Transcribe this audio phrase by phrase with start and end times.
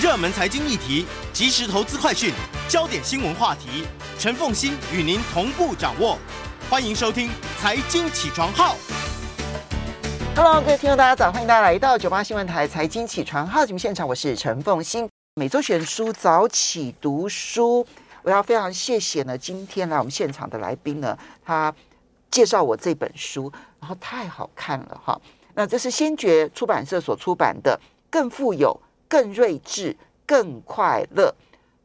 [0.00, 2.32] 热门财经议题、即时投资快讯、
[2.66, 3.84] 焦点新闻话题，
[4.18, 6.16] 陈凤欣与您同步掌握。
[6.70, 7.28] 欢迎收听
[7.60, 8.74] 《财经起床号》。
[10.34, 11.30] Hello，各位听众，大家早！
[11.30, 15.06] 欢迎大家来到九八新闻台《财经起床号》节目现场，我是陈凤欣。
[15.34, 17.86] 每周选书早起读书，
[18.22, 21.14] 我要非常谢谢呢，今天来我们现场的来宾呢，
[21.44, 21.70] 他
[22.30, 25.20] 介绍我这本书，然后太好看了哈。
[25.52, 27.78] 那这是先觉出版社所出版的
[28.10, 28.80] 《更富有》。
[29.10, 31.34] 更睿智、更快乐，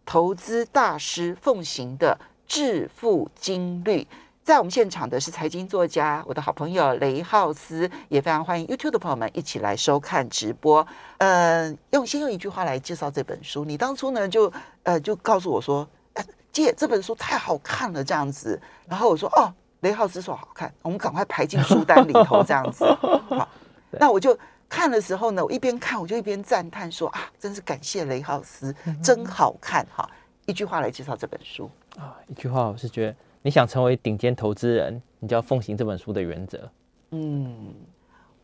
[0.06, 4.08] 投资大师奉行的致富金律。
[4.44, 10.86] 在我们现场的是财经作家，我的好朋友雷浩斯，也非常欢迎 YouTube 的朋友们一起来收看直播。
[11.18, 13.66] 嗯、呃，用先用一句话来介绍这本书。
[13.66, 18.62] 你当初呢，就呃就告诉我说，哎、呃，姐，这本书太好看了，这样子。
[18.88, 22.86] 然后我说，哦，雷浩斯说好看，我们赶快排进书单里头，这样子。
[22.94, 23.50] 好，
[24.00, 24.38] 那我就。
[24.68, 30.10] 看的时候呢，我一边看我就一边赞叹说啊，真是感谢雷浩斯，真好看哈！
[30.46, 36.70] 一句话来介绍这本书啊，一句话我是觉得你想成为顶尖投资人，你就要奉行这本书的原则。
[37.12, 37.74] 嗯，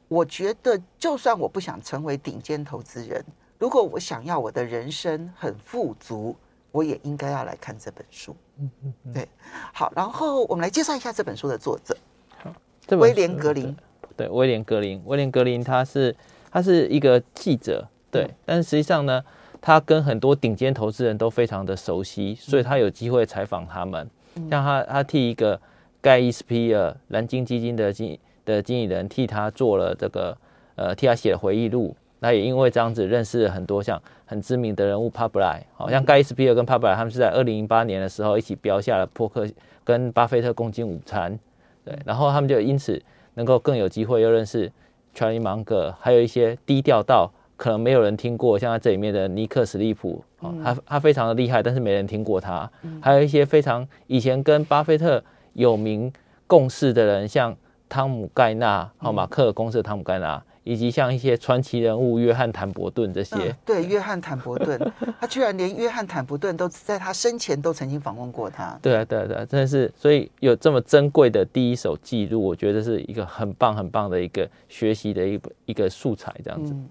[0.07, 3.23] 我觉得就算我不想成为顶尖投资人，
[3.57, 6.35] 如果我想要我的人生很富足，
[6.71, 8.35] 我也应该要来看这本书。
[8.59, 9.27] 嗯嗯，嗯，对，
[9.73, 11.97] 好，然后我们来介绍一下这本书的作者，
[12.37, 12.53] 好，
[12.97, 13.75] 威廉格林。
[14.15, 16.15] 对，威廉格林，威廉格林他是
[16.51, 19.23] 他是一个记者，对，但是实际上呢，
[19.61, 24.09] 他跟很多顶尖投资人都非常的熟悉，所以他有机会采访他们。
[24.49, 25.59] 像他，他替一个
[26.01, 30.37] 盖伊斯皮尔蓝鲸基金的经的经理人替他做了这个，
[30.75, 31.95] 呃，替他写了回忆录。
[32.19, 39.47] 那也因为这样子认识了很多像很知名的人物，帕布莱，好像盖伊斯皮尔跟帕布莱他们是在二零零八年的时候一起标下了波克
[39.83, 41.39] 跟巴菲特共进午餐，
[41.83, 43.01] 对，然后他们就因此。
[43.35, 44.71] 能够更有机会又认识
[45.15, 50.23] Charlie Munger，还有一些低调到可能没有人听过，像他这里面的尼克史利普，
[50.63, 52.69] 他他非常的厉害，但是没人听过他。
[53.01, 56.11] 还有一些非常以前跟巴菲特有名
[56.47, 57.55] 共事的人，像
[57.87, 60.41] 汤姆盖纳，好马克尔公司的汤姆盖纳。
[60.63, 64.79] 以及像一些传奇人物约翰坦伯顿这些，嗯、对约翰坦伯顿，
[65.19, 68.77] 他居然连约翰坦伯顿都在他生前都曾经访问过他。
[68.81, 76.73] 对啊，对啊，对啊，真的是，所以有这么珍贵的第一手记录，我觉得是一个很棒很棒的一个学习的一个一个素材，这样子。
[76.73, 76.87] 嗯、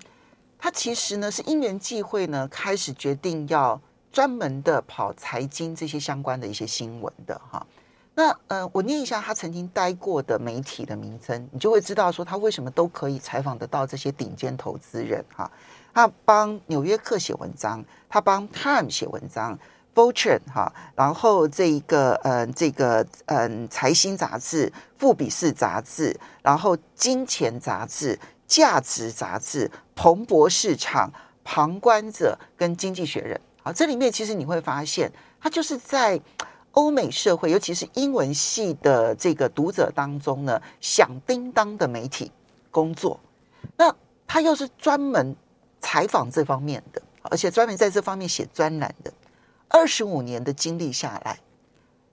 [0.58, 7.64] 他其实呢是因缘际会呢，开始决定要专门的跑财经这些相关的一些新闻的哈。
[8.20, 15.50] 那呃，我念一下他曾经待过的媒体的名称，你就会知道说他为什么都可以采访得到这些顶尖投资人哈。
[15.94, 19.58] 他帮《纽约客》写文章，他帮《Time》写文章，
[19.94, 24.66] 《Fortune》哈，然后这一个呃这个嗯财新杂志、
[24.98, 28.14] 《富比士》杂志，然后《金钱》杂志、
[28.46, 31.10] 《价值》杂志、《彭博市场》、
[31.42, 35.10] 《旁观者》跟《经济学人》啊，这里面其实你会发现，
[35.40, 36.20] 他就是在。
[36.72, 42.30] 欧美社会，尤其是英文系的这个读者当中呢，响叮当的媒体
[42.70, 43.18] 工作。
[43.76, 43.92] 那
[44.26, 45.34] 他又是专门
[45.80, 49.12] 采访这方面的，而且专门在这方面写专栏的。
[49.68, 51.40] 二十五年的经历下来，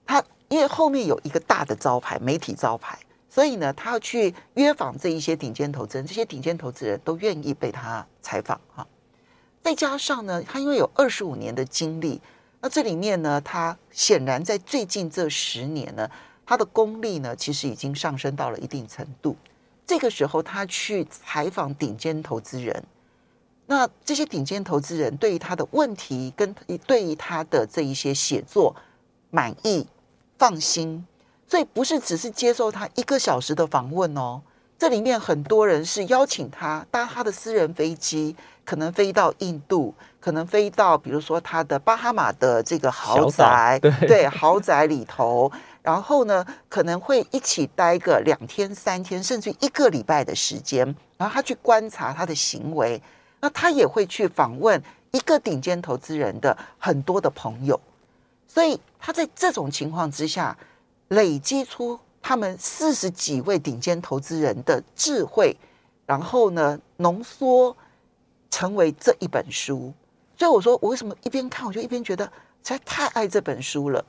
[0.04, 2.98] 他因为后面有一个大的招牌，媒体招牌，
[3.30, 8.84] 所以呢，他要去约访这一些顶尖投资人，这些顶尖投资人都愿意被他采访哈。
[9.62, 12.20] 再加上呢，他因为有二十五年的经历。
[12.60, 16.10] 那这里面呢，他显然在最近这十年呢，
[16.44, 19.36] 他的功力呢，其实已经上升到了一定程度。
[19.86, 22.84] 这个时候，他去采访顶尖投资人，
[23.66, 26.54] 那这些顶尖投资人对于他的问题跟
[26.86, 28.74] 对于他的这一些写作
[29.30, 29.86] 满意、
[30.36, 31.06] 放心，
[31.46, 34.42] 所以不是只是接受他一个小时的访问哦。
[34.78, 45.50] 这里面很多人是邀请他搭他的私人飞机，可能飞到印度，可能飞到比如说他的巴哈马的这个豪宅，对，对豪宅里头，
[45.82, 50.86] 然后呢，可能会一起待个两天、三天，甚至一个礼拜的时间，
[51.16, 53.02] 然后他去观察他的行为，
[53.40, 54.80] 那他也会去访问
[55.10, 57.80] 一个顶尖投资人的很多的朋友，
[58.46, 60.56] 所以他在这种情况之下
[61.08, 61.98] 累积出。
[62.20, 65.56] 他们四十几位顶尖投资人的智慧，
[66.04, 67.74] 然后呢，浓缩
[68.50, 69.92] 成为这一本书。
[70.36, 72.30] 所以我说，我为什么一边看我就一边觉得实
[72.62, 74.04] 在太爱这本书了？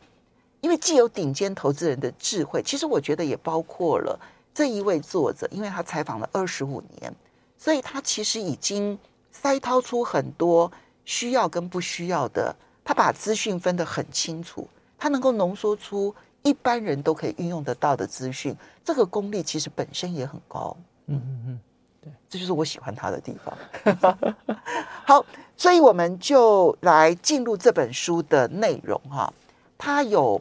[0.62, 4.20] 因为既有顶尖投资人的智慧，其实我觉得也包括了
[4.54, 7.14] 这一位作者，因为他采访了二十五年，
[7.58, 9.00] 所以他其实已经
[9.34, 10.70] 筛掏出很多
[11.06, 12.54] 需要跟不需要的，
[12.84, 14.68] 他把资讯分得很清楚，
[14.98, 16.14] 他能够浓缩出。
[16.44, 20.76] 一般人都可以运用得到的资讯，这个功力其实本身也很高。
[21.08, 21.60] 嗯嗯
[22.04, 24.36] 嗯，这就是我喜欢他的地方。
[25.06, 25.26] 好，
[25.58, 29.34] 所以我们就来进入这本书的内容哈。
[29.78, 30.40] 他有，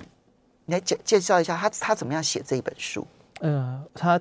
[0.66, 3.06] 你来介介绍一下他他怎么样写这一本书？
[3.40, 4.20] 嗯、呃，他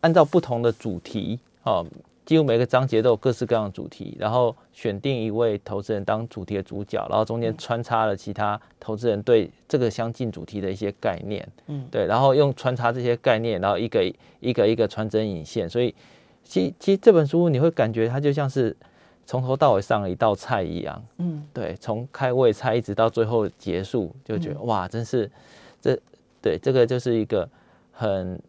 [0.00, 1.86] 按照不同的主题哦。
[2.24, 14.02] 几乎每个章节都有各式各样的主题，然后选定一位投资人当主题的主角，然后中间穿插了其他投资人对这个相近主题的一些概念，嗯，对，然后用穿插这些概念，然后一个
[14.40, 15.94] 一个一个穿针引线，所以
[16.42, 18.74] 其其实这本书你会感觉它就像是
[19.26, 25.30] 从头到尾上了一道菜一样，嗯，对，从开胃菜一直到最后结束，就觉得哇，真是
[25.80, 25.94] 这
[26.40, 27.46] 对这个就是一个
[27.92, 28.40] 很。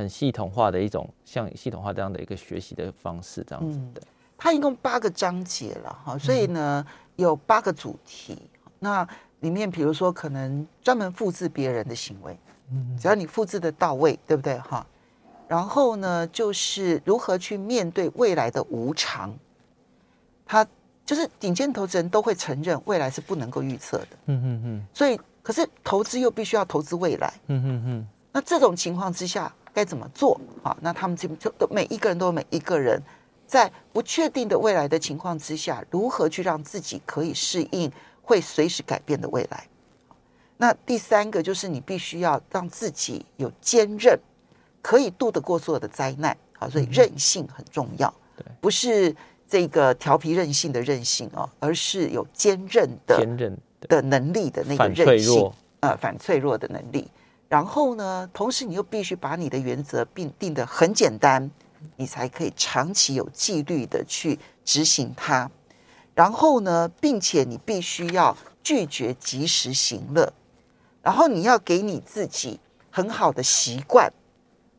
[0.00, 4.02] 很系统化的一种，像系统化这样的一个学习的方式，这样子的。
[4.36, 6.84] 它一共八个章节了哈，所以呢
[7.16, 8.48] 有八个主题。
[8.78, 9.06] 那
[9.40, 12.38] 里面比如说可能专门复制别人的行为，
[12.70, 14.86] 嗯，只要你复制的到位，对不对哈？
[15.46, 19.36] 然后呢，就是如何去面对未来的无常。
[20.46, 20.66] 他
[21.04, 24.86] 就是顶尖投资人都会承认未来是不能够预测的，嗯嗯嗯。
[24.94, 28.08] 所以，可是投资又必须要投资未来，嗯嗯嗯。
[28.32, 29.54] 那这种情况之下。
[29.72, 30.40] 该怎么做？
[30.62, 33.00] 好，那他们这边就都每一个人都有每一个人
[33.46, 37.90] 在不确定的未来的情况之下，如何去让自己可以适应
[38.22, 39.66] 会随时改变的未来？
[40.56, 44.18] 那第三个就是你必须要让自己有坚韧，
[44.82, 46.36] 可以度得过所有的灾难。
[46.58, 48.12] 啊，所以韧性很重要。
[48.36, 49.16] 对，不是
[49.48, 53.56] 这个调皮任性的任性哦，而是有坚韧的坚韧
[53.88, 55.50] 的能力的那个韧性，
[55.80, 57.10] 呃，反脆弱的能力。
[57.50, 61.50] 然后呢，同时你又必须把你的原则定定得很简单，
[61.96, 65.50] 你才可以长期有纪律的去执行它。
[66.14, 70.32] 然后呢，并且你必须要拒绝及时行乐。
[71.02, 74.08] 然后你要给你自己很好的习惯。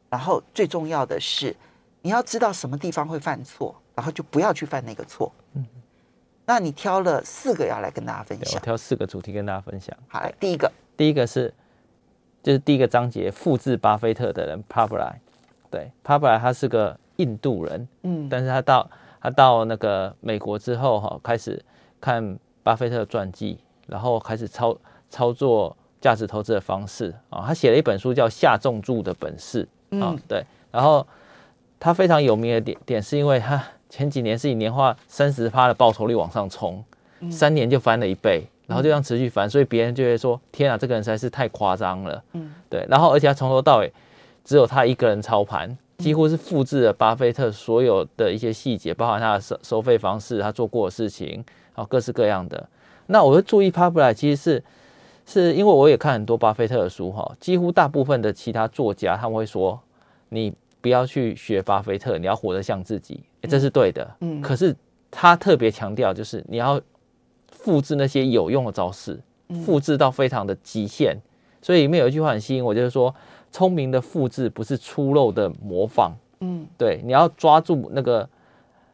[0.09, 1.53] 然后最重要的是，
[2.01, 5.29] 你要知道什么地方会犯错，然后就不要去犯那个错。
[5.55, 5.65] 嗯，
[6.45, 8.53] 那你挑了四个要来跟大家分享。
[8.55, 9.93] 我挑四个主题跟大家分享。
[10.07, 11.53] 好，来，第一个，第一个是。
[12.43, 15.13] 就是第一个章节，复制巴菲特的人 Pabrai，
[15.69, 18.89] 对 Pabrai 他是个印度人，嗯，但是他到
[19.21, 21.63] 他到那个美国之后哈，开始
[21.99, 24.75] 看巴菲特传记，然后开始操
[25.09, 29.67] 操作价值投资的方式啊，他写了一本书叫《下重注的本事》
[30.03, 31.05] 啊，对，然后
[31.79, 36.83] 他非常有名的点点是因为他前几年是以年化三十趴的报酬率往上冲，
[37.29, 38.47] 三年就翻了一倍。
[38.71, 42.85] 然后就这样持续翻，所以别人就会说：“天啊，这个人实在是太夸张了。”嗯，对。
[42.89, 43.91] 然后而且他从头到尾
[44.45, 52.65] 只有他一个人操盘，几乎是复制了巴菲特所有的一些细节，包含他的收收费方式，他做过的事情，啊，各式各样的。
[53.07, 54.63] 那我会注意巴菲特，其实是
[55.25, 59.77] 是因为我也看很多巴菲特的书哈，几乎大部分的其他作家他们会说
[60.29, 63.19] ：“你不要去学巴菲特，你要活得像自己。”
[63.49, 64.09] 这是对的。
[64.21, 64.41] 嗯。
[64.41, 64.73] 可是
[65.11, 66.79] 他特别强调，就是你要。
[67.63, 69.19] 复制那些有用的招式，
[69.65, 71.15] 复制到非常的极限。
[71.61, 73.13] 所以里面有一句话很吸引我，就是说，
[73.51, 76.11] 聪明的复制不是粗陋的模仿。
[76.39, 78.27] 嗯，对，你要抓住那个，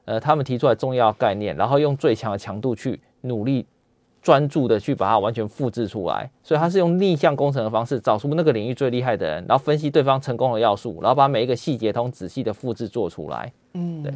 [0.03, 3.65] 呃，他们提出来重要概念，然后用最强的强度去努力、
[4.21, 6.29] 专注的去把它完全复制出来。
[6.43, 13.53] 所以他是用逆向工程的方式，找出那个领域最厉害的人，然后分析对方成功的要素，然后把每一个细节通仔细的复制做出来。
[13.75, 14.13] 嗯，对。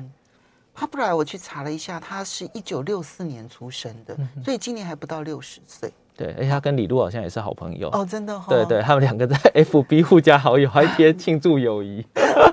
[0.73, 5.91] 他不然，我去查了一下，他是一九六四年出生的，所以今年还不到六十岁。
[6.15, 8.49] 对，而且他跟李璐好像也是好朋友哦，真的哈、哦。
[8.49, 12.05] 对对，他们两个在 FB 互加好友，还贴庆祝友谊。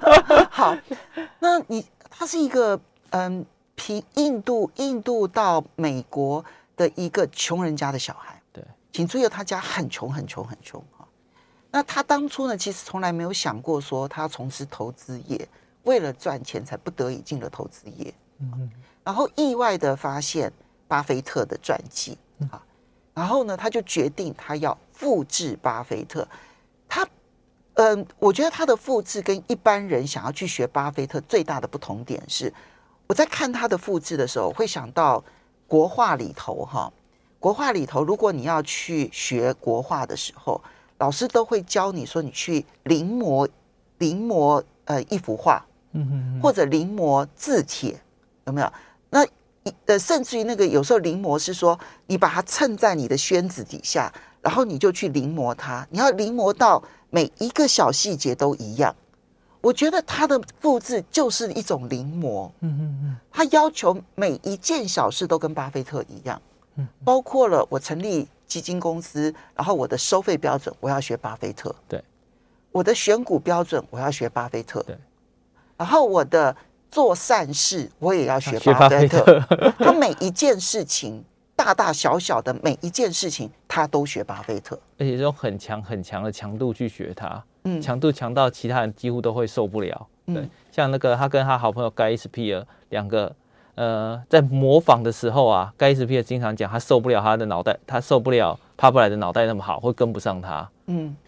[0.50, 0.76] 好，
[1.38, 2.78] 那你他是一个
[3.10, 6.44] 嗯，皮印度印度到美国
[6.76, 8.40] 的一个穷人家的小孩。
[8.52, 11.06] 对，请注意，他家很穷很穷很穷哈。
[11.70, 15.46] 那他当初呢，其实从来没有想过说他从事投资业。
[15.84, 18.12] 为了赚钱，才不得已进了投资业。
[18.40, 18.70] 嗯，
[19.02, 20.52] 然后意外的发现
[20.86, 22.16] 巴菲特的传记
[22.50, 22.62] 啊，
[23.14, 26.26] 然后呢，他就决定他要复制巴菲特。
[26.88, 27.06] 他，
[27.74, 32.52] 嗯，我觉得他的复制跟一般人想要去学巴菲特最大的不同点是，
[33.08, 35.24] 我在看他的复制的时候，会想到
[35.66, 36.92] 国画里头哈，
[37.40, 40.60] 国画里头，如果你要去学国画的时候，
[40.98, 43.48] 老师都会教你说，你去临摹
[43.98, 45.64] 临摹呃一幅画。
[45.98, 48.00] 嗯，或者临摹字帖
[48.46, 48.72] 有没有？
[49.10, 49.26] 那
[49.86, 55.86] 呃，甚至于那个有时候临摹是说，你把它衬在你的宣纸底下，然后你就去临摹它。
[55.90, 58.94] 你要临摹到每一个小细节都一样。
[59.60, 62.48] 我觉得他的复制就是一种临摹。
[62.60, 66.40] 嗯嗯嗯，他要求每一件小事都跟巴菲特一样。
[66.76, 71.74] 嗯，包括了我成立基金公司，然后我的收费标准我要学巴菲特。
[71.88, 72.02] 对，
[72.70, 74.82] 我的选股标准我要学巴菲特。
[74.84, 74.96] 对。
[75.78, 76.54] 然后我的
[76.90, 79.40] 做善事，我也要学巴菲特。
[79.78, 90.06] 他每一件事情，大大小小的每一件事情，他都学巴菲特，而且用很强很强的强度去学他，嗯，强度强到其他人几乎都会受不了。
[90.26, 93.34] 对，嗯、像那个他跟他好朋友盖伊斯皮尔两个，
[93.76, 100.68] 呃，在模仿的时候啊，盖伊斯皮尔经常讲他受不了他的脑袋，他受不了帕布莱的脑袋那么好，会跟不上他。
[100.86, 101.14] 嗯，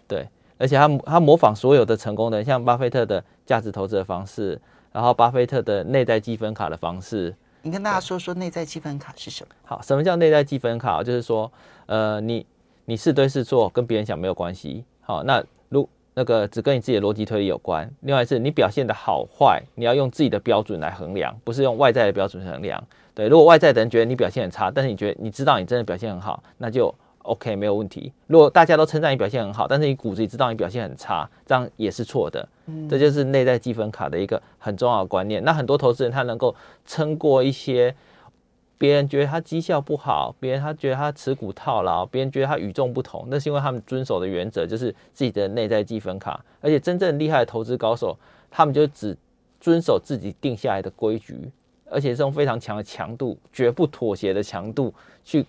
[0.61, 4.61] 而且他他模仿所有的成功的人，像巴菲特的价值投资的方式。
[4.93, 9.55] 然后，巴菲特的内在积分卡的方式，你跟大家说说内在积分卡是什么？
[9.63, 11.01] 好，什么叫内在积分卡？
[11.01, 11.49] 就是说，
[11.85, 12.45] 呃，你
[12.83, 14.83] 你是对是错，跟别人讲没有关系。
[14.99, 17.89] 好，那如那个只跟你自己的逻辑推理有关。
[18.01, 22.83] 另外是你表现的好坏，你要用自己的标准来衡量，不是用外在的标准衡量。
[23.15, 26.93] 对，如果外在的人觉得你表现很差，但是你觉得你知道你真的表现很好，那就。
[27.23, 28.11] OK，没有问题。
[28.27, 32.47] 如果大家都称赞你表现很好，但是你骨子里知道你表现很差，这样也是错的。
[32.65, 35.43] 嗯，这就是内在积分卡的一个很重要的观念。
[35.43, 37.95] 那很多投资人他能够撑过一些
[38.77, 46.43] 别人觉得他绩效不好，别人他觉得他持股套牢，别人觉得他与众不同，那是因为他们遵守的原则就是自己的内在积分卡。
[46.59, 48.17] 而且真正厉害的投资高手，
[48.49, 49.15] 他们就只
[49.59, 51.51] 遵守自己定下来的规矩，
[51.87, 54.91] 而且是用非常强的强度，绝不妥协的强度
[55.23, 55.45] 去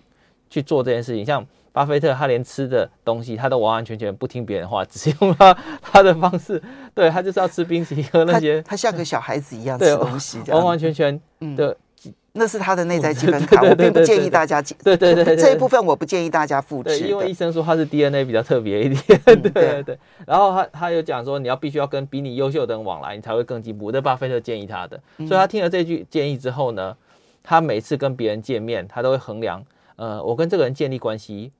[0.49, 1.43] 去做这件事情，像。
[1.73, 6.61] 巴菲特他连吃的东西他都完完全全不听别人话，只是用他他的方式，
[6.93, 11.19] 对他就是要吃冰淇淋和那些，他，他像个小孩子一样吃东西，完完全全
[11.57, 11.75] 的，
[12.05, 19.83] 嗯，那是他的内在基本卡，我并不建议大家，对对对，这一部分我不建议大家复制，因为医生说他是 DNA 比较特别一点，对对。
[19.83, 26.95] 对，然后他他有讲说你要必须要跟比你优秀的人往来，你才会更进步，这巴菲特建议他的，所以他听了这句建议之后呢，
[27.41, 29.63] 他每次跟别人见面，他都会衡量，
[29.95, 31.51] 呃，我跟这个人建立关系。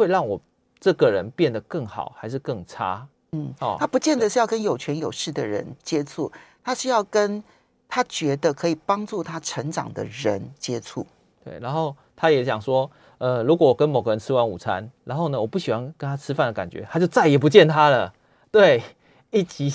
[0.00, 0.40] 会让我
[0.80, 3.06] 这个人变得更好还是更差？
[3.32, 6.32] 嗯，哦，他不见得是要跟有权有势的人接触，
[6.64, 7.44] 他是要跟
[7.86, 11.06] 他觉得可以帮助他成长的人接触。
[11.44, 18.14] 对，然后他也讲说，呃，如果我跟某个人吃完午餐，然后呢，我不喜欢跟他吃饭的感觉，他就再也不见他了。
[18.50, 18.82] 对，
[19.30, 19.70] 一集。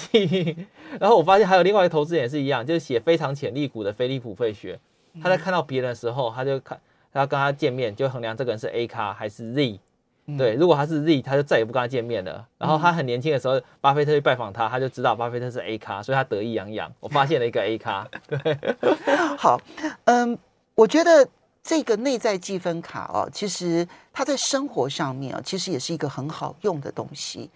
[0.99, 4.79] 然后我发现还有另外一个投资人也是一样，就是写非常潜力股的菲利普费雪，
[5.21, 6.81] 他在看到别人的时候，他就看
[7.13, 9.79] 他跟他见面，就衡量这个人是 A 咖还是 Z。
[10.37, 12.43] 对，如果他是 Z，他就再也不跟他见面了。
[12.57, 16.91] 然后他很年轻的时候，巴菲特去拜访他，他就知道巴菲特是 A 咖，所以他得意洋洋。
[16.99, 18.07] 我发现了一个 A 咖。
[18.27, 18.57] 对，
[19.37, 19.61] 好，
[20.05, 20.35] 嗯，
[20.73, 21.27] 我觉得
[21.61, 27.51] 这个内在积分卡哦，其实它在生活上面啊，其实也是一个很好用的东西。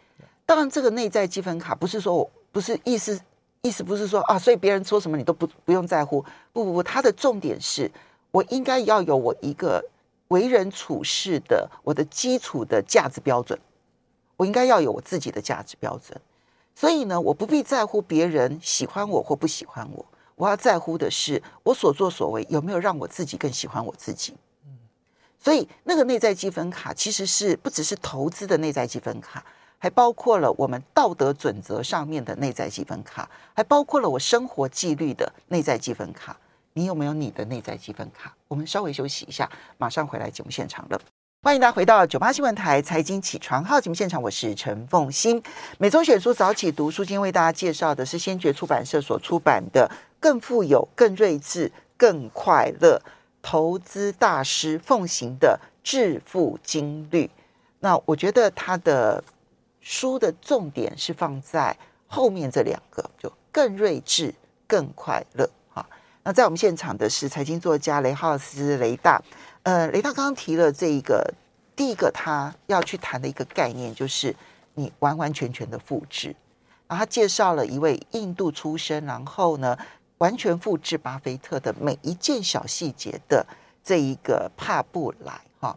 [0.46, 3.20] 当然，这个内在积分卡不是说我不是意思
[3.64, 6.24] 意思不是说啊，所以别人说什么你都不不用在乎。
[6.54, 7.90] 不不不，它的重点是
[8.30, 9.84] 我应该要有我一个。
[10.30, 13.60] 为人处事的我的基础的价值标准，
[14.38, 16.20] 我应该要有我自己的价值标准。
[16.74, 20.06] 所以呢，我不必在乎别人喜欢我或不喜欢我，
[20.36, 24.34] 我要在乎的是我所作所为有没有让我自己更喜欢我自己。
[24.66, 24.78] 嗯
[25.42, 29.44] 所以那个内在积分卡其实是不只是投资的内在积分卡，
[29.78, 36.38] 还包括了我们道德准则上面的内在积分卡，还包括了我生活纪律的内在积分卡。
[36.80, 38.34] 你有没有你的内在积分卡？
[38.48, 41.02] 我们稍微休息一下，马上回来节目现场了。
[41.42, 45.44] 欢迎大家回到九八新闻台财经起床号节目现场，我是陈凤欣。
[45.78, 53.02] 每周选书早起读书，今天为大家介绍的是先觉出版社所出版的《更富有、更睿智、更快乐：
[53.42, 57.26] 投资大师奉行的致富经律》。
[57.82, 59.22] 那我觉得他的
[59.82, 61.76] 书的重点是放在
[62.08, 64.34] 后面这两个，就更睿智、
[64.66, 65.50] 更快乐。
[66.30, 69.20] 那在我们现场的是财经作家雷浩斯雷大，
[69.64, 71.28] 呃，雷大刚刚提了这一个
[71.76, 74.36] 第一个他要去谈的一个概念，就是
[74.76, 76.28] 你完完全全的复制。
[76.88, 79.76] 然后他介绍了一位印度出身，然后呢
[80.20, 83.44] 完全复制巴菲特的每一件小细节的
[83.84, 85.76] 这一个帕布莱哈，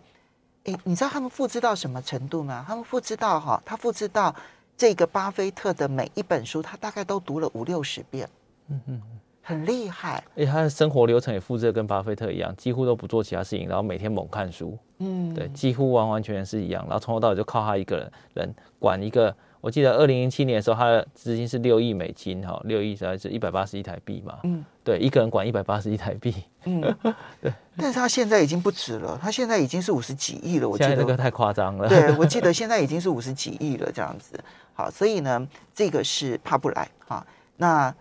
[0.64, 2.62] 哎，你知道他们复制到什么程度吗？
[2.68, 4.36] 他们复制到哈，他复制到
[4.76, 8.28] 这个巴菲特的每一本书，他大概都读了五六十遍。
[8.68, 9.02] 嗯嗯。
[9.42, 19.34] 很厉害，而且他的生活流程也复制的跟巴菲特一样，几乎都不做其他事情，然后每天猛看书，嗯，对，几乎完完全全是一样，然后从头到尾就靠他一个人人管一个。
[19.60, 26.34] 我记得二零零七年的时候，他的资金是六亿美金，哈，六亿还是一百八十亿台币嘛，嗯， 对，一个人管一百八十亿台币，
[26.64, 26.80] 嗯，
[27.40, 27.52] 对。
[27.78, 34.38] 但是他现在已经不止了，他现在已经是五十几亿了，我记得这个太夸张了，对，我记得现在已经是五十几亿了，这样子。
[34.74, 37.94] 好，所以呢，这个是帕布莱哈，那。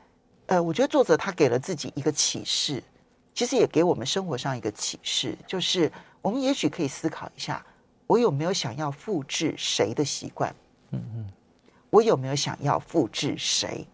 [0.52, 2.84] 呃，我觉得作者他给了自己一个启示，
[3.34, 5.90] 其实也给我们生活上一个启示，就是
[6.22, 7.66] 我们也许可以思考一下，
[8.06, 10.54] 我有没有想要复制谁的习惯？
[10.90, 11.28] 嗯嗯，
[11.90, 13.88] 我有没有想要复制谁？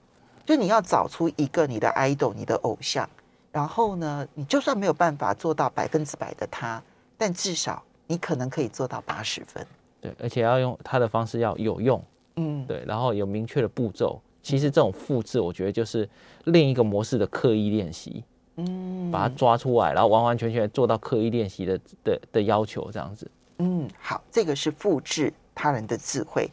[0.47, 3.07] 就你要找出一个你的 idol，你的偶像，
[3.51, 6.81] 然后呢，你就算没有办法做到百分之百的他，
[7.19, 9.63] 但至少你可能可以做到八十分。
[10.01, 12.03] 对，而且要用他的方式要有用，
[12.37, 14.19] 嗯，对，然后有明确的步骤。
[14.41, 16.07] 其实这种复制，我觉得就是
[16.45, 18.23] 另一个模式的刻意练习，
[18.55, 23.29] 嗯，把它抓出来，然后完完全全做到刻意练习的的的要求，这样子。
[23.57, 26.49] 嗯，好，这个是复制他人的智慧。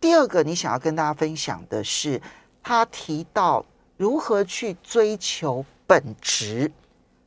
[0.00, 2.20] 第二个，你想要跟大家分享的是，
[2.62, 3.64] 他提到
[3.96, 6.70] 如何去追求本质。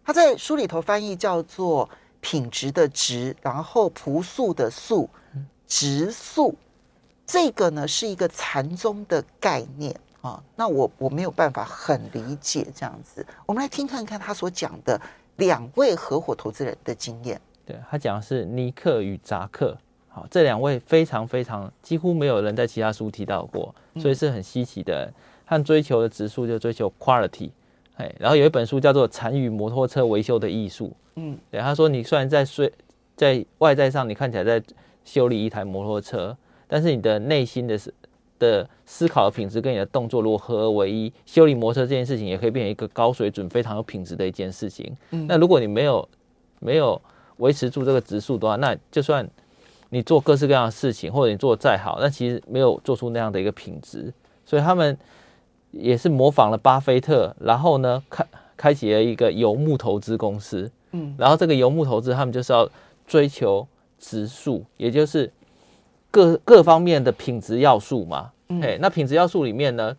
[0.05, 1.87] 他在书里头翻译叫做
[2.21, 5.09] “品质的质”，然后朴素的素，
[5.67, 6.55] 质素。
[7.31, 10.41] 这个呢是一个禅宗的概念啊。
[10.55, 13.23] 那我我没有办法很理解这样子。
[13.45, 14.99] 我们来听看看他所讲的
[15.35, 17.39] 两位合伙投资人的经验。
[17.67, 19.77] 对，他讲的是尼克与扎克。
[20.07, 25.13] 好，这两位非常非常几乎没有人在其他书提到过，所以是很稀奇的。
[25.45, 27.51] 他追求的指数就追求 quality，
[27.97, 30.87] 哎，然后有一本书叫做《禅与摩托车维修的艺术》。
[31.15, 32.73] 嗯，对，他说你虽然在睡
[33.15, 34.63] 在外在上你看起来在
[35.05, 36.35] 修理一台摩托车，
[36.69, 37.93] 但是你的内心的思
[38.37, 44.95] 的思考的品质跟你的动作如果合而为一，修理摩托车这件事情也可以变成一个高水准、非常有品质的一件事情。
[45.11, 46.07] 嗯，那如果你没有
[46.59, 47.01] 没有
[47.37, 49.27] 维持住这个质素的话，那就算
[49.89, 54.13] 你做各式各样的事情，或者你做的再好，那其实没有做出那样的一个品质。
[54.45, 54.97] 所以他们
[55.71, 60.71] 也是模仿了巴菲特，然后呢，开开启了一个游牧投资公司。
[60.91, 62.69] 嗯，然后这个游牧投资，他们就是要
[63.05, 63.67] 追求
[63.99, 65.31] 质素，也就是
[66.11, 68.31] 各各方面的品质要素嘛。
[68.49, 69.95] 嗯，那品质要素里面呢，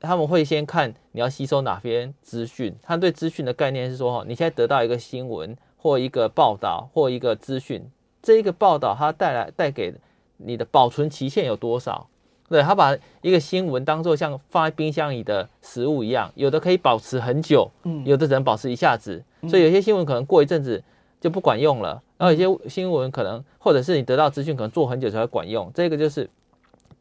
[0.00, 2.74] 他们会先看你要吸收哪边资讯。
[2.82, 5.56] 他对资讯的概念是说，哈，你现在得到一个新闻。
[5.80, 7.88] 或一个报道，或一个资讯，
[8.20, 9.94] 这一个报道它带来带给
[10.38, 12.08] 你的保存期限有多少？
[12.48, 20.82] 对，他把一个新闻当做像放在冰箱里的食物一样，有的可以保持很久，嗯，有的只能保持一下子，所以有些新闻可能过一阵子
[21.20, 26.28] 就不管用了，然后有些新闻可能或者是你得到资讯可能做很久才会管用，这个就是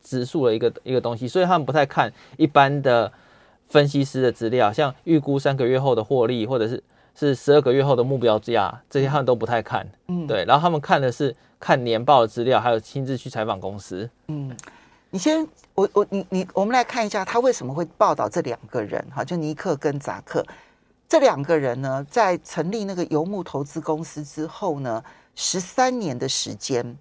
[0.01, 3.11] 指数的一个一个东西，所以他们不太看一般的
[3.67, 6.81] 分析师的资料，像预估三个月后的获利，或者是。
[7.19, 10.45] 是十二个月后的目标价，这些他们都不太看，嗯，对。
[10.45, 14.07] 然后他们看的是看年报的资料，还有亲自去采访公司。
[14.27, 14.55] 嗯，
[15.09, 20.45] 你先，我我你你，我们来看一下他为什么会报道这两个人哈，就尼克跟扎克
[21.09, 25.01] 这两个人呢，在成立那个游牧投资公司之后呢，
[25.35, 26.97] 十三年的时间，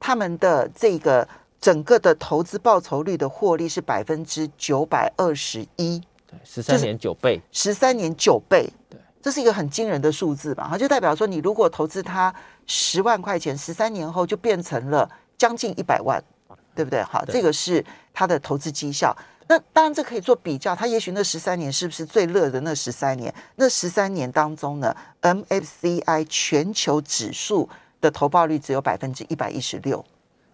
[0.00, 1.26] 他们的这个
[1.60, 8.98] 整个的投资报酬率的获利是百分之九百二十一，对，十三年九倍，十三年九倍，对。
[9.22, 10.68] 这是一个很惊人的数字吧？
[10.70, 12.32] 它就代表说，你如果投资它
[12.66, 16.22] 十万块钱，十三年后就变成了将近一百万，
[16.76, 17.02] 对不对？
[17.02, 19.16] 好，这个是它的投资绩效。
[19.48, 20.74] 那当然，这可以做比较。
[20.74, 23.32] 他也许那十三年是不是最热的那十三年？
[23.54, 27.68] 那十三年当中呢，MSCI 全球指数
[28.00, 30.04] 的投报率只有百分之一百一十六，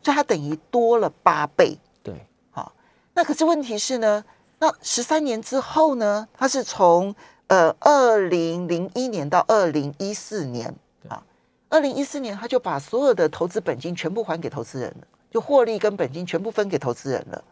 [0.02, 1.78] 所以它等于多了八倍。
[2.02, 2.72] 对，好。
[3.14, 4.24] 那可是问题是呢，
[4.58, 7.14] 那十三年之后呢，它是从
[7.48, 10.74] 呃，二零零一年到二零一四年
[11.08, 11.22] 啊，
[11.68, 17.44] 二零一四年他就把所有的投资本金全部还给投资人了，就获利跟本金全部分给投资人了，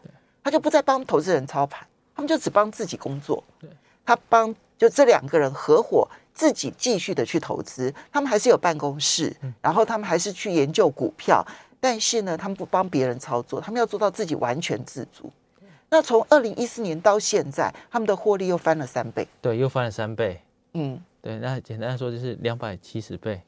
[0.43, 3.43] 他就不再帮投资人操盘，他们就只帮自己工作。
[4.05, 11.45] 他帮就这两个人合伙自己继续的去投资，他们还是有办公室，然后他们还是去研究股票，
[11.79, 15.31] 但是呢，他们不帮别人操作，他们要做到自己完全自主。
[15.89, 19.27] 那从二零一四年到现在，他们的获利又翻了三倍。
[19.41, 20.41] 对，又翻了三倍。
[20.73, 23.41] 嗯，对，那简单来说就是两百七十倍。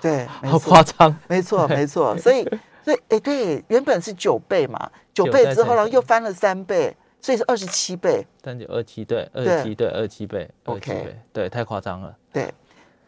[0.00, 1.16] 对，好夸张。
[1.28, 2.16] 没错，没错。
[2.18, 2.44] 所以，
[2.84, 8.26] 所以，哎，对，原本是九倍嘛，九倍之后，然后又翻了三倍，所以是二十七倍。
[8.42, 12.16] 三九二七，对，二十七，对，二十七倍，OK，对，太夸张了。
[12.32, 12.52] 对，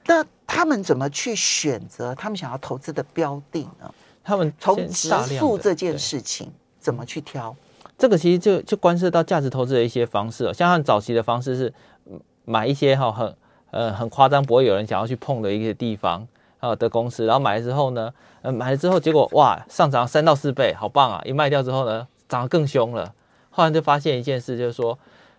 [0.06, 3.92] 那他们怎么去选择他们想要投资的标的呢？
[4.22, 7.54] 他们从指数这件事情怎么去挑？
[7.98, 11.72] 这个其实就就关涉到价值投资的一些方式，像他们早期的方式是
[12.44, 13.36] 买一些哈很
[13.70, 16.26] 呃很夸张，不会有人想要去碰的一些地方
[16.70, 21.22] 啊的公司，然后买了之后呢，呃买了之后结果哇上涨三到四倍，好棒啊！
[21.24, 23.12] 一卖掉之后呢，涨得更凶了。
[23.50, 24.98] 后来就发现一件事，就是说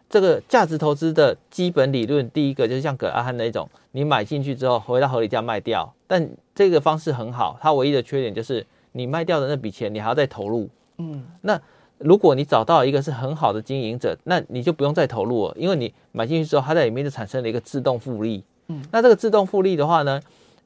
[0.09, 11.59] 这个价值投资的基本理论，第一个就是像葛阿汉那种，你买进去之后回到合理价卖掉，但这个方式很好，它唯一的缺点就是你卖掉的那笔钱你还要再投入，嗯，那。
[11.97, 18.43] 如果你找到一个是很好的经营者，那你就不用再投入了，因为你买进去之后，它在里面就产生了一个自动复利。
[18.67, 20.19] 嗯，那这个自动复利的话呢，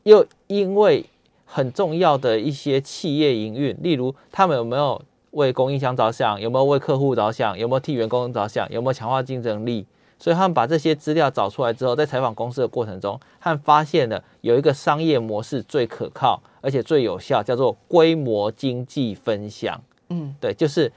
[0.10, 1.06] 又因为
[1.46, 5.00] 很重要的一些企业营运，例如他们有没有
[5.32, 9.86] 为供应商着想，有没有为客户着想，有没有替员工着想，有没有强化竞争力。
[10.18, 19.80] 所以他们把这些资料找出来之后，在采访公司的过程中，他们发现了有一个商业模式最可靠，而且最有效，叫做规模经济分享。
[20.10, 20.92] 嗯，对，就是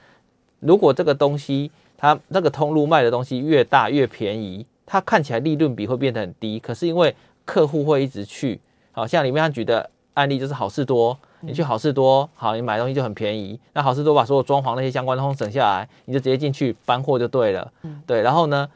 [0.59, 8.59] 如果这个东西它那个通路卖的东西越大越便宜，它看起来利润比会变得很低，可是因为客户会一直去，
[8.93, 17.69] 好像里面他举的案例就是好事多，你去好事多，好，你买东西就很便宜，那好事多把所有装潢那些相关的东西省下来，你就直接进去搬货就对了。
[17.81, 18.69] 嗯，对，然后呢？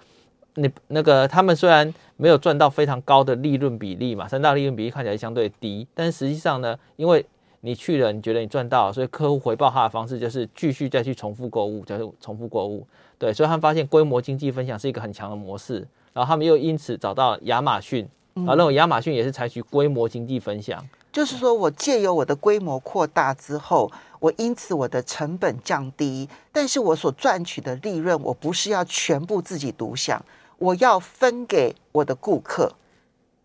[0.59, 7.23] 你那个他们虽然没有赚到非常高的利润比例嘛，三大利润比例看起来相对低，但实际上呢，因为
[7.61, 12.83] 你去了，你觉得你赚到了，所以客户回报他的方式就是继续再去重复购物，就是重复购物。
[13.19, 18.09] 对，所以他们发现规模经济分享是一个很强的模式，然后他们又因此找到亚马逊，
[18.45, 30.23] 然后认为亚马逊也是采取规模经济分享，就是说我借由我的规模扩大之后，我因此我的成本降低，但是我所赚取的利润，我不是要全部自己独享。
[30.59, 32.73] 我要分给我的顾客，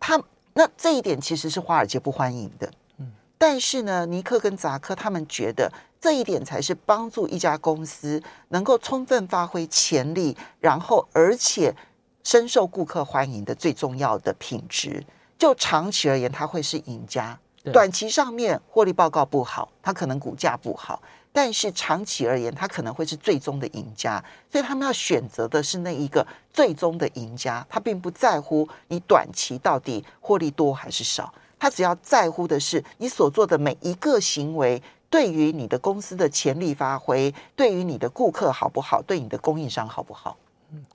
[0.00, 0.18] 他
[0.54, 2.70] 那这一点其实是华尔街不欢迎的。
[2.96, 11.74] 嗯，但是呢，尼克跟扎克他们觉得这一点才是帮助一家公司能够充分发挥潜力，然后而且
[12.22, 15.04] 深受顾客欢迎的最重要的品质。
[15.38, 17.38] 就长期而言，它会是赢家。
[17.72, 21.00] 短期上面获利报告不好，它可能股价不好。
[21.32, 27.66] 但是长期而言，它可能会是最终的赢家，所以他们要选择的是那一个最终的赢家。
[27.70, 40.36] 他并不在乎你短期到底获利多还是少，他只要在乎的是你所做的每一个行为对于你的公司的潜力发挥，对于你的顾客好不好，对你的供应商好不好。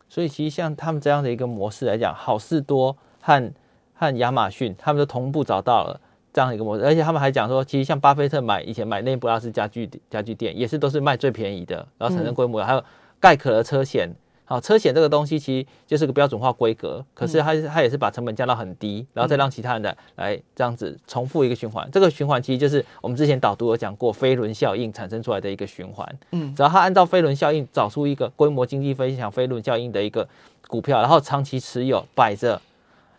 [0.10, 3.54] 所以其实像他们这样的一个模式来讲，好事多和
[3.94, 6.00] 和亚马逊，他们都同步找到了。
[6.34, 12.64] 这样的一个模式，而且他们还讲说，其实像巴菲特买以前买内布拉斯家具家具店，也是都是卖最便宜的，然后产生规模。
[12.64, 12.84] 还有
[13.20, 14.08] 盖可的车险，
[14.50, 21.88] 好，车险这个东西其实就是个标准化规格，可是它它也是把成本降到很低，然后再让其他人的来这样子重复一个循环。
[21.92, 26.20] 这个循环其实就是我们之前导读有讲过飞轮效应产生出来的一个循环。
[26.32, 30.28] 嗯，只要它按照飞轮效应找出一个规模经济分享飞轮效应的一个
[30.68, 32.62] 股票，然后长期持有摆着。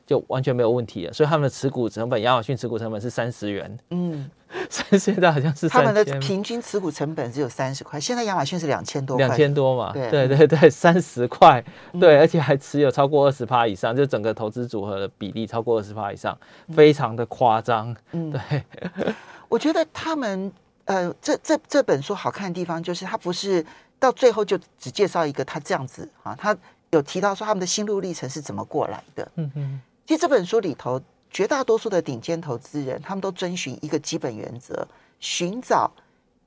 [0.06, 3.78] 就完全没有问题了，所以他们的持股成本，亚马逊持股成本是三十元。
[3.90, 4.30] 嗯，
[4.70, 9.92] 所以现在好像是他们的平均持股成本只有三十块，现在亚马逊是两千多块，两千多嘛？
[9.92, 11.62] 对对对对，三十块，
[12.00, 16.36] 对，而且还持有超过二十趴以上，就整个投资组合的比例超过二十趴以上，
[16.74, 17.94] 非常的夸张。
[18.12, 18.64] 嗯，对，
[19.48, 20.50] 我觉得他们
[20.86, 23.64] 呃，这这这本书好看的地方就是，他不是
[23.98, 26.56] 到最后就只介绍一个他这样子啊，他
[26.90, 29.28] 有提到说他们的心路历程是怎么过来的。
[29.36, 29.80] 嗯嗯。
[30.06, 30.98] 其实这本书里头，
[31.30, 34.86] 绝大多数的顶尖投资人，他们都遵循一个基本原则：
[35.20, 35.90] 寻找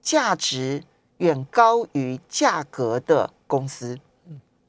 [0.01, 0.83] 价值
[1.17, 3.97] 远高于价格的公司，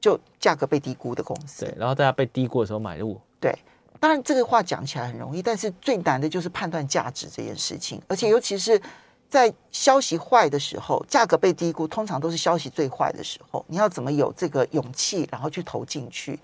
[0.01, 1.65] 就价格被低估的公司。
[1.65, 3.21] 对，然后大家被低估的时候买入。
[3.41, 3.57] 对，
[3.99, 8.81] 当然这个话讲起来很容易，但是最难的就是判断价值这件事情，而且尤其是
[9.29, 13.65] 在消息坏的时候，价格被低估，通常都是消息最坏的时候。
[13.67, 16.39] 你要怎么有这个勇气，然后去投进去？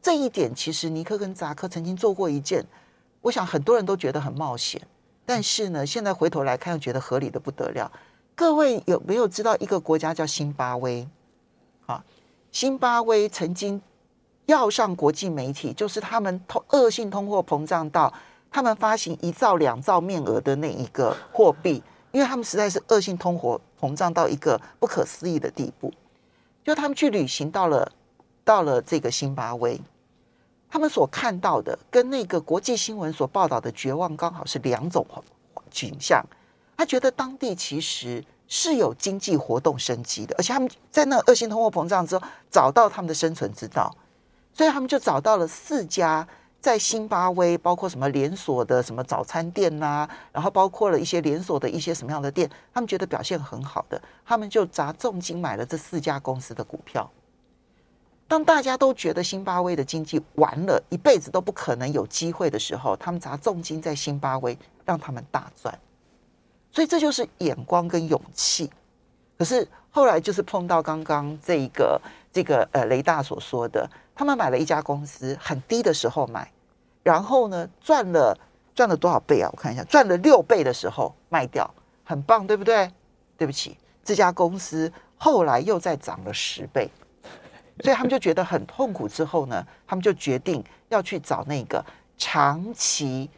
[0.00, 2.64] 这一点其实尼克跟扎克曾经做过一件，
[3.22, 4.82] 我想很多人都觉得很冒险，
[5.24, 7.90] 但是呢，现在回头来看又觉得合理的不得了。
[8.34, 11.06] 各位有没有知道一个国家叫辛巴威？
[11.86, 12.04] 啊，
[12.50, 13.80] 辛巴威曾经
[14.46, 18.12] 要上国际媒体，就是他们通恶性通货膨胀到
[18.50, 25.92] 他们发行一兆两兆面额的那一个货币，因为他们实在是恶性通货膨胀到一个不可思议的地步，
[26.64, 27.92] 就他们去旅行到了
[28.42, 29.80] 到了这个辛巴威。
[30.72, 35.06] 他们所看到的跟那个国际新闻所报道的绝望刚好是两种
[35.70, 36.24] 景象。
[36.78, 43.94] 他觉得当地其实是有经济活动生机的，而且他们在那恶性通货膨胀之后找到他们的生存之道，
[44.54, 46.26] 所以他们就找到了四家
[46.58, 57.08] 在新巴威，包括什么连锁的什么早餐店呐、然后包括了一些连锁的一些什么样的店，他们觉得表现很好的，他们就砸重金买了这四家公司的股票。
[58.32, 65.78] 当大家都觉得辛巴威的经济完了，一辈子都不可能有机会的时候，他们砸重金在辛巴威，让他们大赚。
[66.70, 68.70] 所以这就是眼光跟勇气。
[69.36, 72.00] 可是后来就是碰到刚刚这一个
[72.32, 76.50] 这个呃雷大所说的，他们买了一家公司，很低的时候买，
[77.02, 78.34] 然后呢赚了
[78.74, 79.50] 赚了多少倍啊？
[79.52, 81.70] 我看一下，赚了六倍的时候卖掉，
[82.02, 82.90] 很棒，对不对？
[83.36, 86.90] 对不起，这家公司后来又再涨了十倍。
[87.80, 91.84] 所以他们就觉得很痛苦，之后呢，他们就决定要去找那个
[92.18, 93.28] 长期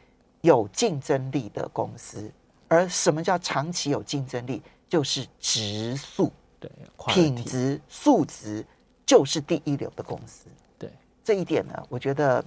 [0.40, 2.30] 有竞争力的公司。
[2.68, 4.62] 而什么叫长期有竞争力？
[4.88, 6.70] 就是质素，对，
[7.08, 8.64] 品质素质
[9.04, 10.46] 就是第一流的公司。
[10.78, 10.90] 对，
[11.24, 12.44] 这一点呢，我觉得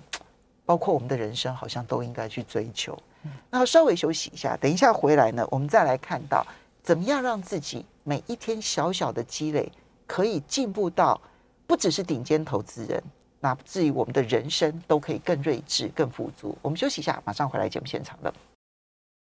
[0.66, 2.98] 包括我们的人生好像都应该去追求。
[3.50, 6.46] 那稍微休息一下，等一下回来呢，我们再来看到
[6.82, 9.70] 怎么样让自己每一天小小的积累
[10.06, 11.20] 可以进步到
[11.68, 13.04] 不只是顶尖投资人。
[13.40, 16.58] 那至于我们的人生都可以更睿智、更富足。
[16.64, 18.34] 我们休息一下，马上回来节目现场了。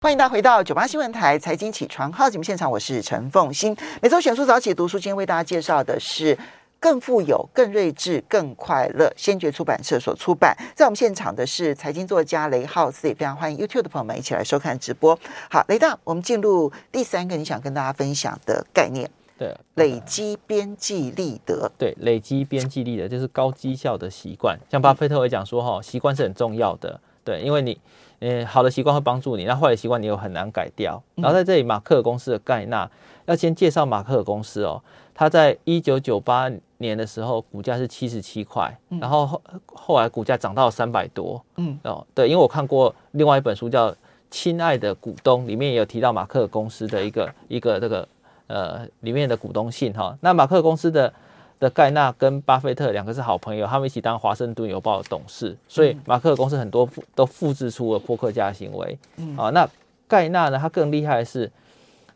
[0.03, 3.75] 欢迎大家回到九八新闻台财经起床号节目现场，我是陈凤欣。
[4.03, 6.37] 每周选书早起读书，今天为大家介绍的是
[6.79, 10.55] 《更富有、更睿智、更快乐》，先觉出版社所出版。
[10.75, 15.19] 在我们现场的是财经作家雷浩斯，也非常欢迎 YouTube 的朋友们一起来收看直播。
[15.49, 19.11] 好，雷大，我们进入第三个你想跟大家分享的概念。
[19.37, 21.71] 对，累积边际利得。
[21.77, 24.57] 对，累积边际利得就是高绩效的习惯。
[24.71, 27.01] 像巴菲特会讲说，哈，习惯是很重要的。
[27.25, 27.81] 对，因为你，
[28.21, 31.03] 嗯，好的习惯会帮助你，那坏的习惯你又很难改掉。
[31.17, 32.89] 然后在这里，马克尔公司的盖纳
[33.27, 34.81] 要先介绍马克尔公司哦。
[35.15, 41.45] 他在一九九八年的时候，股价是七十七块，然后后后来股价涨到三百多。
[41.57, 43.91] 嗯，哦，对，因为我看过另外一本书叫
[44.31, 48.07] 《亲爱的股东》，里面也有提到马克尔公司的一个一个这个。
[48.47, 51.11] 呃，里面的股东信哈，那马克公司的
[51.59, 58.99] 的盖纳跟巴菲特两个是好朋友，他们一起当华盛顿邮报的董事，所以马克公司很多复都复制出了波克夏行为。
[59.39, 59.67] 啊，那
[60.07, 61.51] 盖纳呢，他更厉害的是，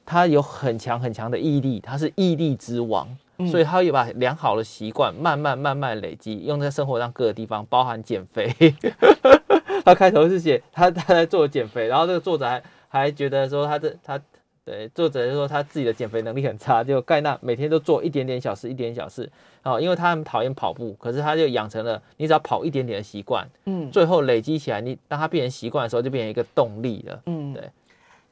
[0.05, 3.09] 他有很强很强的毅力，他是毅力之王，
[3.51, 8.55] 所以他也把良好的习惯慢慢慢慢累积，用在生活上各个地方，包含减肥。
[9.83, 14.21] 他开头是写他他在做减肥，然后这个作者还还觉得说他这他。
[14.69, 19.31] 对，作者就说他自己的减肥能力很差，就盖纳每天都做一点点小事，一点点小事，
[19.63, 27.71] 哦，因为他很讨厌跑步，可是他就养成了你只要跑一点点的习惯，嗯，最后累积起来，你当他变成习惯的时候，就变成一个动力了，嗯，对。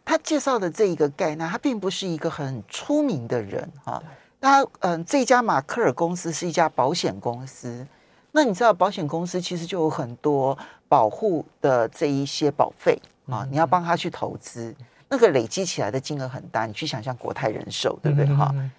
[0.05, 4.03] 他介绍的这一个盖纳，他并不是一个很出名的人哈，
[4.39, 7.87] 他嗯，这家马克尔公司是一家保险公司，
[8.33, 14.75] 那你知道保险公司其实就有很多保护的这一些保费啊，你要帮他去投资。
[15.09, 18.27] 那个累积起来的金额很大，你去想象国泰人寿，对不对？
[18.35, 18.71] 哈、嗯，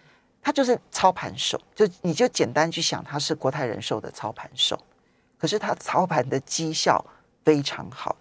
[0.42, 4.78] 他就是操盘手，就你就简单去想，他是国泰人寿的操盘手。
[5.38, 7.04] 可是他操盘的绩效
[7.46, 8.16] 非常好。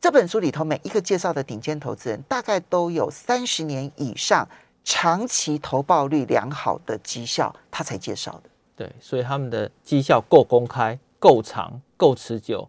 [0.00, 4.46] 这本书里头每一个介绍的顶尖投资人，大概都有三十年以上
[4.84, 8.50] 长期投报率良好的绩效，他才介绍的。
[8.76, 12.68] 对，所以他们的绩效够公开、够长、够持久。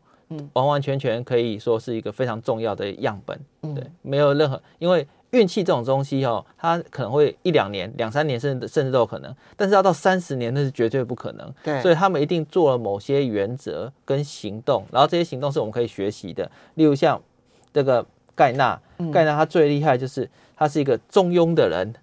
[0.54, 3.40] 完完全全可以说是一个非常重要的样本，
[3.76, 11.54] 对，没有任何，因为运气这种东西哦，它可能会一两年、两三年，甚至甚至都有可能，但是要到三十年那是绝对不可能。
[11.64, 16.50] 对，所以他们一定做了某些原则跟行动，然后这些行动是我们可以学习的。
[16.76, 17.22] 例如像
[17.74, 18.80] 这个盖纳，
[19.12, 21.94] 盖纳他最厉害就是他是一个中庸的人，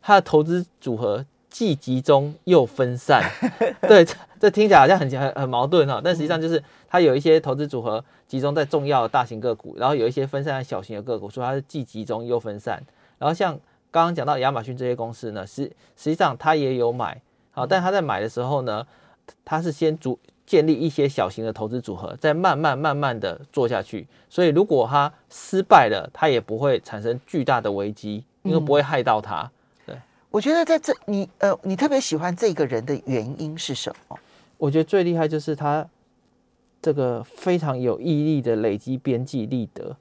[0.00, 1.24] 他的投资组合。
[1.48, 3.22] 既集中又分散，
[3.88, 4.06] 对，
[4.40, 12.82] 这这听起来好像很很很矛盾哈，但实际上就是它有一些投资组合集中在重要的大型个股，然后有一些分散在小型的个股，所以它是既集中又分散。
[13.18, 13.52] 然后像
[13.90, 15.64] 刚刚讲到亚马逊这些公司呢，实
[15.96, 17.20] 实际上它也有买，
[17.52, 18.86] 好，但他在买的时候呢，
[19.44, 24.06] 他是先组建立一些小型的投资组合，再慢慢慢慢的做下去。
[24.28, 29.50] 所以如果他失败了，他也不会产生巨大的危机，因为不会害到他。
[30.28, 34.18] 我觉得在这你呃，你特别喜欢这个人的原因是什么？
[34.58, 35.86] 我觉得最厉害就是他
[36.80, 39.96] 这个非常有毅力的累积边际利得。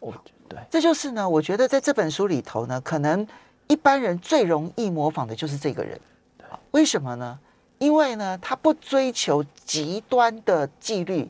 [0.00, 0.12] 我
[0.48, 3.26] 对，这就是呢，我觉得在这本书里头呢，可能
[3.68, 6.00] 一般人最容易模仿的就是这个人。
[6.72, 7.38] 为什么呢？
[7.78, 11.28] 因为呢，他不追求极端的纪律，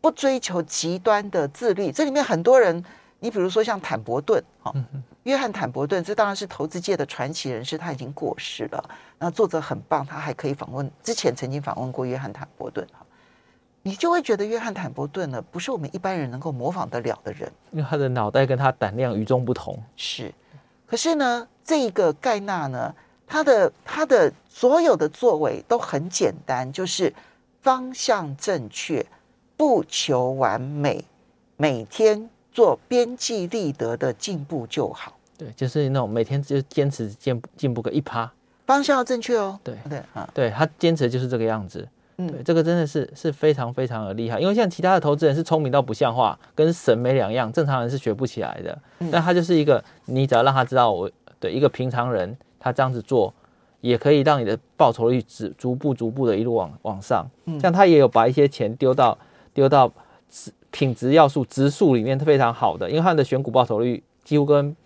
[0.00, 1.90] 不追求极端的自律。
[1.90, 2.84] 这里面很多人，
[3.20, 4.74] 你比如说像坦伯顿，哈。
[5.24, 8.90] 约翰·坦伯顿，这当然是投资界的传奇人士，他已经过世了。
[9.18, 12.86] 那作者很棒，他还可以访问，之前曾经访问过约翰·坦伯顿。
[12.92, 13.04] 哈
[13.82, 19.78] 你就会觉得约翰·坦伯顿呢，不是我们一般人能够模仿得了的人，因为他的脑袋跟他胆量与众不同。
[19.96, 20.34] 是，
[20.86, 22.94] 可是呢，这一个盖纳呢，
[23.26, 27.14] 他的他的所有的作为都很简单，就是
[27.62, 29.04] 方向正确，
[29.56, 31.04] 不求完美，
[31.56, 35.16] 每天做边际利得的进步就好。
[35.36, 38.28] 对，就是那种每天就坚持进步进步个一趴，
[38.66, 39.56] 方向要正确哦。
[39.62, 41.88] 对对啊，对他坚持就是这个样子。
[42.16, 44.40] 嗯，对，这个真的是是非常非常的厉害。
[44.40, 48.76] 因为像其他的投资人是聪明到不像话，跟神没两样，正常人是学不起来的。
[48.98, 53.32] 嗯，但他就是一个，你只要让他知道我对一个平常人，他这样子做
[53.80, 57.24] 也可以让你的报酬率逐逐步逐步的一路往往上。
[57.44, 59.16] 嗯，像他也有把一些钱丢到
[59.54, 59.88] 丢到
[60.70, 64.76] 品质要素指数里面，非常好的，因为他的选股报酬率几乎跟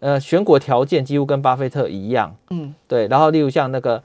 [0.00, 3.06] 呃选股条件几乎跟巴菲特一样，嗯，对。
[3.08, 4.02] 然后例如像那个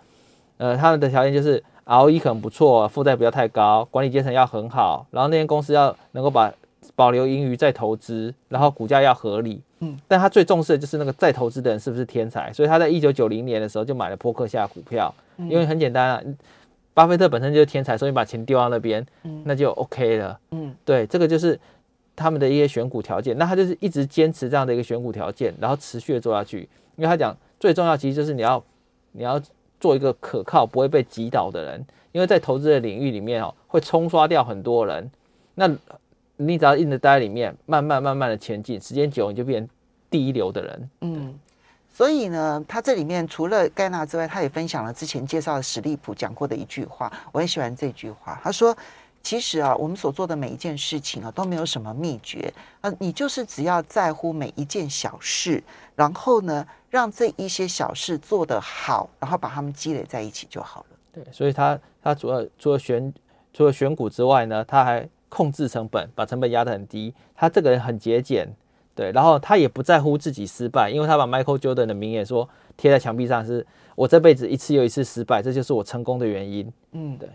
[0.58, 6.54] 呃他们的条件就是 ROE 可能不错，负债不要太高，管理阶层要很好，然后那间公司要能够把
[6.96, 9.62] 保留盈余再投资，然后股价要合理。
[9.80, 16.22] 嗯，但他最重视的就是那个再投资的人是不是天才，所以他在一九九零年的时候就买了波克夏股票，嗯、因为很简单啊，
[16.98, 20.40] 巴菲特本身就是天才，所以把钱丢到那边，嗯，那就 OK 了。
[20.50, 21.60] 嗯，对，这个就是
[22.16, 28.64] 他们的一些选股条件，那他就是一直坚持这样的一个选股条件，然后持续的做下去，因为他讲最重要其实就是你要
[29.12, 29.40] 你要
[29.80, 35.12] 做一个可靠不会被击倒的人，因为在投资的领域里面哦，会冲刷掉很多人，
[35.54, 35.70] 那。
[36.40, 39.68] 你只要硬着待在里面，慢慢慢慢的前进，时间久你就变
[40.08, 40.90] 第一流的人。
[41.02, 41.34] 嗯，
[41.98, 48.40] 所以呢，他这里面除了盖纳之外，他也分享了之前介绍的史利普讲过的一句话，我很喜欢这句话。
[48.44, 48.78] 他说
[49.24, 55.64] ：“其实啊，我们所做的每一件事情啊，都没有什么秘诀啊，你就是只要在乎每一件小事，
[55.96, 63.12] 然后呢，让这一些小事做得好，然后把它们积累在一起就好了。”对，所以他他主要除了选
[63.52, 65.10] 除了选股之外呢，他还。
[65.30, 67.14] 控制成本，把成本压得很低。
[67.36, 68.48] 他这个人很节俭，
[68.98, 76.74] 对，然后他也不在乎自己失败，因为他把 Michael Jordan 的名言说贴在墙壁上是，是我这辈子一次又一次失败，这就是我成功的原因。
[76.94, 77.30] 嗯，对。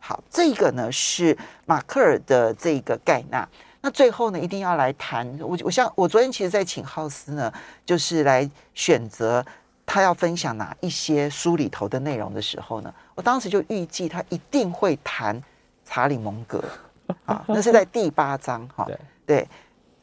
[0.00, 3.48] 好，这个呢是马克尔的这个盖纳。
[3.80, 7.52] 那最后呢，一定要来谈我，我像我昨天其实在请浩斯呢，
[7.86, 9.44] 就是来选择
[9.86, 15.40] 他要分享哪一些书里头的内容的时候呢，我当时就预计他一定会谈
[15.84, 16.62] 查理蒙格。
[17.26, 19.48] 啊，那是在第八章哈，对对，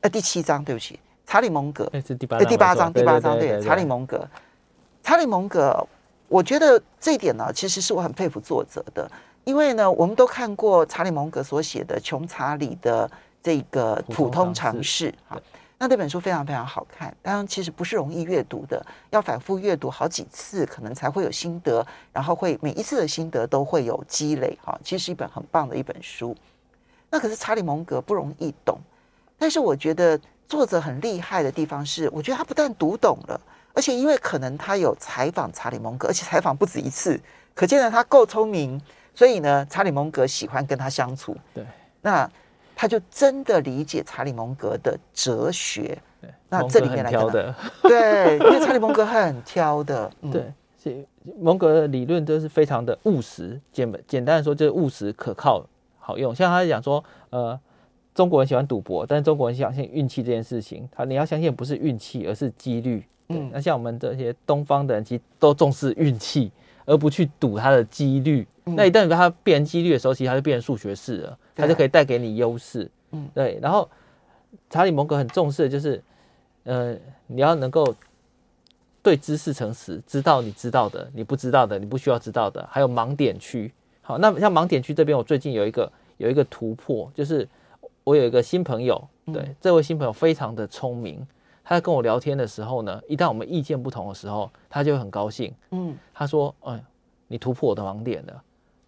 [0.07, 4.25] 呃，第七章，对不起，查理蒙格，那是第八，第八章，第八章，对，查理蒙格，
[5.03, 5.85] 查理蒙格，
[6.29, 9.11] 我觉得这一点呢，其实是我很佩服作者的，
[9.43, 13.11] 因为呢，我们都看过查理蒙格所写的《穷查理的
[13.43, 15.37] 这个普通常识》哈，
[15.77, 26.33] 那这本书非常非常好看，当然其实不是容易阅读的，要反复阅读好几次，可能才会有心得，然后会每一次的心得都会有积累哈，其实是一本很棒的一本书。
[27.09, 28.79] 那可是查理蒙格不容易懂，
[29.37, 33.39] 但是我觉得作者很厉害的地方是，我觉得他不但读懂了，
[33.73, 37.19] 而且因为可能他有采访查理蒙格，而且采访不止一次，
[37.53, 38.81] 可见呢他够聪明，
[39.13, 41.35] 所以呢查理蒙格喜欢跟他相处。
[41.53, 41.65] 对，
[42.01, 42.29] 那
[42.75, 45.97] 他就真的理解查理蒙格的哲学。
[46.19, 50.09] 对，那这里面来挑的，对，因为查理蒙格很挑的。
[50.21, 50.31] 嗯、
[50.83, 51.07] 对，
[51.39, 55.63] 蒙格的理论都是非常的务实，简简单的说就是务实可靠。
[55.99, 57.59] 好用，像他讲说，呃，
[58.17, 63.03] 中国人喜欢赌博，但是中国人相信运气这件事情，他你要相信不是运气，而是几率。
[63.27, 66.51] 嗯，那像我们这些东方的人，其实都重视运气，
[66.87, 68.47] 而不去赌它的几率。
[68.65, 72.89] 嗯、那一旦它变成几率的时候，其实它就变成数学式了，它就可以带给你优势。
[73.11, 73.59] 嗯，对。
[73.61, 73.87] 然后
[74.67, 76.01] 查理蒙格很重视的就是，
[76.63, 77.93] 呃，你要能够
[79.03, 83.71] 对知识诚实，知道你知道的，你不知道的，你不需要知道的，还有盲点区。
[84.01, 87.47] 好，那像盲点区这边，我最近有一个有一个突破，就是
[88.07, 91.27] 我有一个新朋友，对，嗯、这位新朋友非常的聪明，
[91.61, 96.81] 他在跟我聊天的时候呢，一旦我们意见不同的时候，他就会很高兴，嗯，他说，哎，
[97.27, 98.41] 你突破我的盲点了，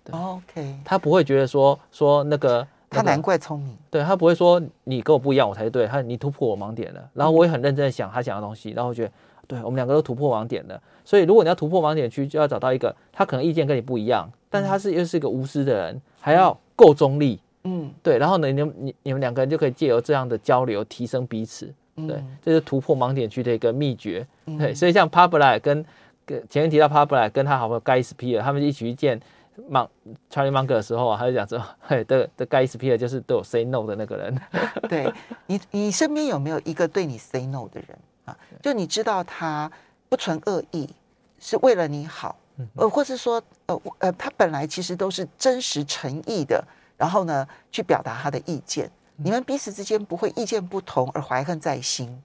[0.05, 9.11] 对，OK，他不会觉得说说那个，他难怪聪明，对，他不会说你跟我不一样，我才对，他你突破我盲点了，然后我也很认真的想他讲的东西，然后我觉得。
[9.49, 17.48] 对，我们两个都突破盲点了，所以如果你要突破盲点区，就要找到一个他可能意见跟你不一样，但是他是又是一个无私的人，还要够中立，嗯，
[18.01, 24.25] 对，然后呢，你你你们两个人就可以借由这样的交流提升彼此，对，这是突破盲点区的一个秘诀，
[24.57, 25.85] 对，所以像 p a b l a 跟
[26.25, 29.19] 跟前面提到 p a b l a 跟他好朋友盖斯皮尔，他们一起去见
[29.67, 29.87] 芒
[30.29, 34.41] 查理芒格的时候啊，他就讲说，嘿，的的盖斯皮尔就是对我 say no 的那个人，
[34.87, 35.11] 对
[35.47, 38.37] 你，你身边有没有一个对你 say no 的人啊？
[38.61, 39.69] 就你知道他
[40.07, 40.89] 不存恶意，
[41.39, 42.37] 是为了你好，
[42.75, 46.63] 呃，或是说，呃，呃，他本来其实都是真实诚意的，
[46.99, 52.21] 然后呢，去表达他的意见，你们彼此之间不会意见不同而怀恨在心，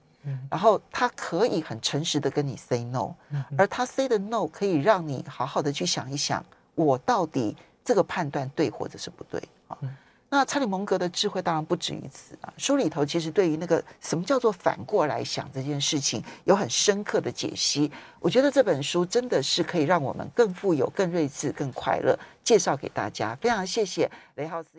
[0.51, 3.15] 然后他可以很诚实的跟你 say no，
[3.57, 6.43] 而他 say 的 no 可以让你好好的去想一想，
[6.75, 9.77] 我到底这个判断对或者是不对啊。
[10.29, 12.51] 那查理蒙格的智慧当然不止于此啊！
[12.57, 17.89] 书里头其实对于那个什么叫做反过来想这件事情有很深刻的解析。
[18.19, 22.17] 我觉得这本书真的是可以让我们更富有、更睿智、更快乐。
[22.43, 24.69] 介绍给大家，非常谢谢雷浩斯。